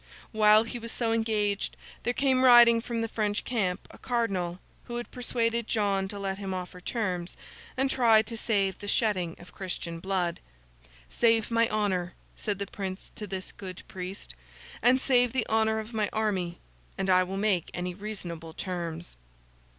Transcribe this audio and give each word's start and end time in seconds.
While 0.31 0.63
he 0.63 0.79
was 0.79 0.91
so 0.91 1.13
engaged, 1.13 1.77
there 2.01 2.11
came 2.11 2.43
riding 2.43 2.81
from 2.81 3.01
the 3.01 3.07
French 3.07 3.43
camp, 3.45 3.87
a 3.91 3.99
Cardinal, 3.99 4.57
who 4.85 4.95
had 4.95 5.11
persuaded 5.11 5.67
John 5.67 6.07
to 6.07 6.17
let 6.17 6.39
him 6.39 6.55
offer 6.55 6.81
terms, 6.81 7.37
and 7.77 7.87
try 7.87 8.23
to 8.23 8.35
save 8.35 8.79
the 8.79 8.87
shedding 8.87 9.35
of 9.37 9.53
Christian 9.53 9.99
blood. 9.99 10.39
'Save 11.07 11.51
my 11.51 11.69
honour,' 11.69 12.15
said 12.35 12.57
the 12.57 12.65
Prince 12.65 13.11
to 13.13 13.27
this 13.27 13.51
good 13.51 13.83
priest, 13.87 14.33
'and 14.81 14.99
save 14.99 15.33
the 15.33 15.45
honour 15.47 15.77
of 15.77 15.93
my 15.93 16.09
army, 16.11 16.57
and 16.97 17.07
I 17.07 17.23
will 17.23 17.37
make 17.37 17.69
any 17.75 17.93
reasonable 17.93 18.53
terms. 18.53 19.17